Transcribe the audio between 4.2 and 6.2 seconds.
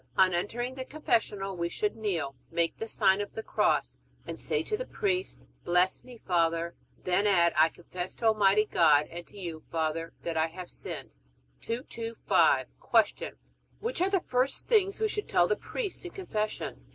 and say to the priest, Bless me,